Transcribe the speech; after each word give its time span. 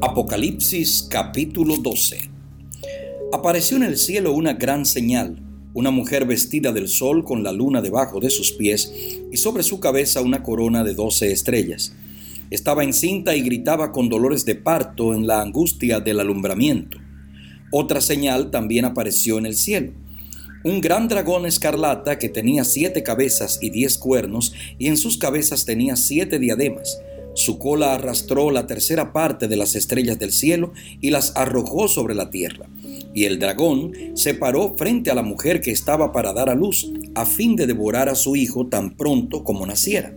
Apocalipsis 0.00 1.06
capítulo 1.10 1.76
12 1.76 2.30
Apareció 3.34 3.76
en 3.76 3.82
el 3.82 3.98
cielo 3.98 4.32
una 4.32 4.54
gran 4.54 4.86
señal, 4.86 5.42
una 5.74 5.90
mujer 5.90 6.24
vestida 6.24 6.72
del 6.72 6.88
sol 6.88 7.22
con 7.22 7.42
la 7.42 7.52
luna 7.52 7.82
debajo 7.82 8.18
de 8.18 8.30
sus 8.30 8.52
pies 8.52 8.94
y 9.30 9.36
sobre 9.36 9.62
su 9.62 9.78
cabeza 9.78 10.22
una 10.22 10.42
corona 10.42 10.84
de 10.84 10.94
doce 10.94 11.30
estrellas. 11.32 11.92
Estaba 12.48 12.82
encinta 12.82 13.36
y 13.36 13.42
gritaba 13.42 13.92
con 13.92 14.08
dolores 14.08 14.46
de 14.46 14.54
parto 14.54 15.12
en 15.12 15.26
la 15.26 15.42
angustia 15.42 16.00
del 16.00 16.20
alumbramiento. 16.20 16.96
Otra 17.70 18.00
señal 18.00 18.50
también 18.50 18.86
apareció 18.86 19.36
en 19.36 19.44
el 19.44 19.54
cielo. 19.54 19.92
Un 20.64 20.80
gran 20.80 21.08
dragón 21.08 21.44
escarlata 21.44 22.18
que 22.18 22.30
tenía 22.30 22.64
siete 22.64 23.02
cabezas 23.02 23.58
y 23.60 23.68
diez 23.68 23.98
cuernos 23.98 24.54
y 24.78 24.88
en 24.88 24.96
sus 24.96 25.18
cabezas 25.18 25.66
tenía 25.66 25.96
siete 25.96 26.38
diademas 26.38 27.02
su 27.34 27.58
cola 27.58 27.94
arrastró 27.94 28.50
la 28.50 28.66
tercera 28.66 29.12
parte 29.12 29.48
de 29.48 29.56
las 29.56 29.74
estrellas 29.74 30.18
del 30.18 30.32
cielo 30.32 30.72
y 31.00 31.10
las 31.10 31.36
arrojó 31.36 31.88
sobre 31.88 32.14
la 32.14 32.30
tierra. 32.30 32.68
Y 33.14 33.24
el 33.24 33.38
dragón 33.38 33.92
se 34.14 34.34
paró 34.34 34.76
frente 34.76 35.10
a 35.10 35.14
la 35.14 35.22
mujer 35.22 35.60
que 35.60 35.70
estaba 35.70 36.12
para 36.12 36.32
dar 36.32 36.48
a 36.48 36.54
luz, 36.54 36.90
a 37.14 37.26
fin 37.26 37.56
de 37.56 37.66
devorar 37.66 38.08
a 38.08 38.14
su 38.14 38.36
hijo 38.36 38.66
tan 38.66 38.96
pronto 38.96 39.44
como 39.44 39.66
naciera. 39.66 40.14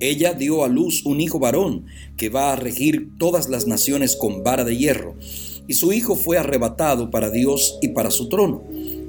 Ella 0.00 0.34
dio 0.34 0.64
a 0.64 0.68
luz 0.68 1.06
un 1.06 1.20
hijo 1.20 1.38
varón, 1.38 1.86
que 2.16 2.28
va 2.28 2.52
a 2.52 2.56
regir 2.56 3.10
todas 3.18 3.48
las 3.48 3.66
naciones 3.66 4.16
con 4.16 4.42
vara 4.42 4.64
de 4.64 4.76
hierro, 4.76 5.14
y 5.66 5.74
su 5.74 5.92
hijo 5.92 6.16
fue 6.16 6.36
arrebatado 6.36 7.10
para 7.10 7.30
Dios 7.30 7.78
y 7.80 7.88
para 7.88 8.10
su 8.10 8.28
trono 8.28 8.64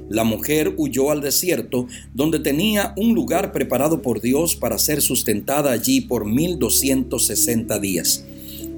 la 0.08 0.24
mujer 0.24 0.74
huyó 0.76 1.10
al 1.10 1.20
desierto, 1.20 1.86
donde 2.14 2.38
tenía 2.38 2.94
un 2.96 3.14
lugar 3.14 3.52
preparado 3.52 4.02
por 4.02 4.20
Dios 4.20 4.56
para 4.56 4.78
ser 4.78 5.02
sustentada 5.02 5.72
allí 5.72 6.00
por 6.00 6.24
1260 6.24 7.78
días. 7.80 8.24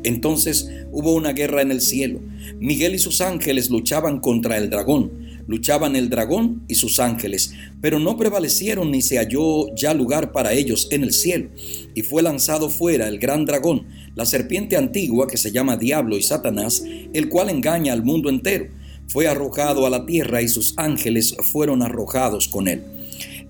Entonces 0.05 0.71
hubo 0.91 1.13
una 1.13 1.33
guerra 1.33 1.63
en 1.63 1.71
el 1.71 1.81
cielo. 1.81 2.21
Miguel 2.59 2.95
y 2.95 2.99
sus 2.99 3.21
ángeles 3.21 3.69
luchaban 3.71 4.21
contra 4.21 4.57
el 4.57 4.71
dragón. 4.71 5.27
Luchaban 5.47 5.97
el 5.97 6.11
dragón 6.11 6.63
y 6.69 6.75
sus 6.75 7.01
ángeles, 7.01 7.55
pero 7.81 7.99
no 7.99 8.19
prevalecieron 8.19 8.91
ni 8.91 9.01
se 9.01 9.17
halló 9.17 9.75
ya 9.75 9.95
lugar 9.95 10.31
para 10.31 10.53
ellos 10.53 10.89
en 10.91 11.03
el 11.03 11.13
cielo. 11.13 11.49
Y 11.95 12.03
fue 12.03 12.23
lanzado 12.23 12.69
fuera 12.69 13.09
el 13.09 13.19
gran 13.19 13.47
dragón, 13.47 13.87
la 14.15 14.27
serpiente 14.27 14.77
antigua 14.77 15.27
que 15.27 15.39
se 15.39 15.51
llama 15.51 15.79
Diablo 15.79 16.19
y 16.19 16.23
Satanás, 16.23 16.85
el 17.15 17.31
cual 17.31 17.49
engaña 17.49 17.95
al 17.95 18.05
mundo 18.05 18.29
entero 18.29 18.78
fue 19.09 19.27
arrojado 19.27 19.87
a 19.87 19.91
la 19.91 20.07
tierra 20.07 20.43
y 20.43 20.49
sus 20.49 20.75
ángeles 20.77 21.37
fueron 21.43 21.83
arrojados 21.83 22.49
con 22.49 22.69
él. 22.69 22.83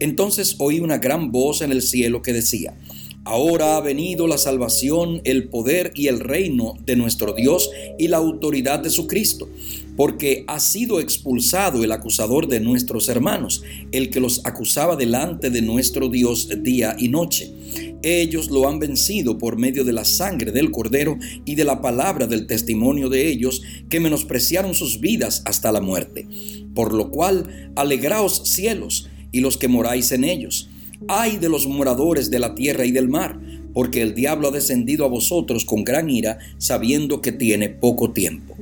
Entonces 0.01 0.57
oí 0.59 0.81
una 0.81 0.99
gran 0.99 1.33
voz 1.33 1.61
en 1.61 1.73
el 1.73 1.83
cielo 1.83 2.23
que 2.23 2.33
decía, 2.33 2.77
Ahora 3.25 3.77
ha 3.77 3.81
venido 3.83 4.27
la 4.27 4.39
salvación, 4.39 5.21
el 5.25 5.51
poder 5.51 5.93
y 5.95 6.07
el 6.07 6.19
reino 6.19 6.79
de 6.87 6.97
nuestro 6.97 7.35
Dios 7.35 7.69
y 7.99 8.09
la 8.09 8.17
autoridad 8.17 8.79
de 8.79 8.89
su 8.89 9.07
Cristo, 9.07 9.51
porque 9.99 10.45
ha 10.47 10.59
sido 10.61 10.99
expulsado 10.99 11.85
el 11.85 11.93
acusador 11.93 12.49
de 12.49 12.61
nuestros 12.61 13.07
hermanos, 13.11 13.63
el 13.93 14.09
que 14.09 14.21
los 14.21 14.41
acusaba 14.47 14.97
delante 14.97 15.51
de 15.51 15.61
nuestro 15.61 16.09
Dios 16.09 16.49
día 16.63 16.97
y 16.99 17.09
noche. 17.09 17.53
Ellos 18.03 18.51
lo 18.51 18.67
han 18.67 18.79
vencido 18.79 19.37
por 19.37 19.59
medio 19.59 19.85
de 19.85 19.93
la 19.93 20.07
sangre 20.07 20.51
del 20.51 20.71
cordero 20.71 21.19
y 21.45 21.55
de 21.55 21.65
la 21.65 21.83
palabra 21.83 22.27
del 22.27 22.47
testimonio 22.47 23.11
de 23.11 23.29
ellos, 23.29 23.61
que 23.89 24.01
menospreciaron 24.01 24.75
sus 24.75 25.01
vidas 25.01 25.43
hasta 25.45 25.73
la 25.73 25.81
muerte. 25.81 26.27
Por 26.75 26.93
lo 26.93 27.11
cual, 27.11 27.73
alegraos 27.77 28.43
cielos 28.45 29.09
y 29.33 29.41
los 29.41 29.57
que 29.57 29.69
moráis 29.69 30.13
en 30.13 30.25
ellos. 30.25 30.69
Ay 31.07 31.39
de 31.39 31.49
los 31.49 31.67
moradores 31.67 32.31
de 32.31 32.39
la 32.39 32.55
tierra 32.55 32.85
y 32.85 32.91
del 32.91 33.09
mar, 33.09 33.41
porque 33.73 34.03
el 34.03 34.15
diablo 34.15 34.49
ha 34.49 34.53
descendido 34.53 35.05
a 35.05 35.09
vosotros 35.09 35.65
con 35.65 35.85
gran 35.85 36.11
ira, 36.11 36.39
sabiendo 36.59 37.21
que 37.21 37.33
tiene 37.33 37.69
poco 37.69 38.13
tiempo. 38.13 38.57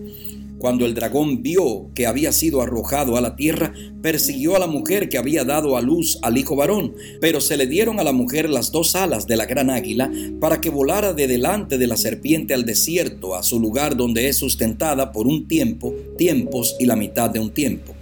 Cuando 0.66 0.84
el 0.84 0.94
dragón 0.94 1.44
vio 1.44 1.92
que 1.94 2.08
había 2.08 2.32
sido 2.32 2.60
arrojado 2.60 3.16
a 3.16 3.20
la 3.20 3.36
tierra, 3.36 3.72
persiguió 4.02 4.56
a 4.56 4.58
la 4.58 4.66
mujer 4.66 5.08
que 5.08 5.16
había 5.16 5.44
dado 5.44 5.76
a 5.76 5.80
luz 5.80 6.18
al 6.22 6.36
hijo 6.38 6.56
varón, 6.56 6.96
pero 7.20 7.40
se 7.40 7.56
le 7.56 7.68
dieron 7.68 8.00
a 8.00 8.02
la 8.02 8.10
mujer 8.10 8.50
las 8.50 8.72
dos 8.72 8.96
alas 8.96 9.28
de 9.28 9.36
la 9.36 9.46
gran 9.46 9.70
águila 9.70 10.10
para 10.40 10.60
que 10.60 10.68
volara 10.68 11.12
de 11.12 11.28
delante 11.28 11.78
de 11.78 11.86
la 11.86 11.96
serpiente 11.96 12.52
al 12.52 12.64
desierto, 12.64 13.36
a 13.36 13.44
su 13.44 13.60
lugar 13.60 13.96
donde 13.96 14.26
es 14.26 14.38
sustentada 14.38 15.12
por 15.12 15.28
un 15.28 15.46
tiempo, 15.46 15.94
tiempos 16.18 16.74
y 16.80 16.86
la 16.86 16.96
mitad 16.96 17.30
de 17.30 17.38
un 17.38 17.52
tiempo. 17.52 17.94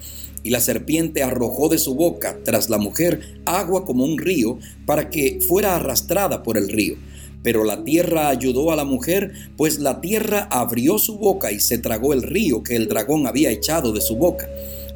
Y 0.42 0.48
la 0.48 0.62
serpiente 0.62 1.22
arrojó 1.22 1.68
de 1.68 1.76
su 1.76 1.94
boca 1.94 2.38
tras 2.46 2.70
la 2.70 2.78
mujer 2.78 3.42
agua 3.44 3.84
como 3.84 4.06
un 4.06 4.16
río 4.16 4.58
para 4.86 5.10
que 5.10 5.38
fuera 5.46 5.76
arrastrada 5.76 6.42
por 6.42 6.56
el 6.56 6.70
río 6.70 6.96
pero 7.44 7.62
la 7.62 7.84
tierra 7.84 8.30
ayudó 8.30 8.72
a 8.72 8.76
la 8.76 8.84
mujer, 8.84 9.32
pues 9.56 9.78
la 9.78 10.00
tierra 10.00 10.48
abrió 10.50 10.98
su 10.98 11.18
boca 11.18 11.52
y 11.52 11.60
se 11.60 11.78
tragó 11.78 12.14
el 12.14 12.22
río 12.22 12.64
que 12.64 12.74
el 12.74 12.88
dragón 12.88 13.26
había 13.26 13.50
echado 13.50 13.92
de 13.92 14.00
su 14.00 14.16
boca. 14.16 14.48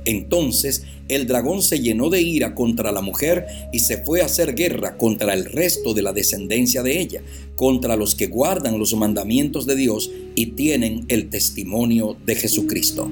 Entonces 0.07 0.85
el 1.09 1.27
dragón 1.27 1.63
se 1.63 1.81
llenó 1.81 2.09
de 2.09 2.23
ira 2.23 2.55
contra 2.55 2.91
la 2.91 3.03
mujer 3.03 3.47
y 3.71 3.81
se 3.81 3.99
fue 3.99 4.23
a 4.23 4.25
hacer 4.25 4.55
guerra 4.55 4.97
contra 4.97 5.35
el 5.35 5.45
resto 5.45 5.93
de 5.93 6.01
la 6.01 6.15
descendencia 6.15 6.83
de 6.83 6.99
ella, 6.99 7.23
contra 7.55 7.97
los 7.97 8.15
que 8.15 8.29
guardan 8.29 8.79
los 8.79 8.95
mandamientos 8.95 9.67
de 9.67 9.77
Dios 9.77 10.11
y 10.35 10.47
tienen 10.53 11.05
el 11.09 11.29
testimonio 11.29 12.17
de 12.25 12.35
Jesucristo. 12.35 13.11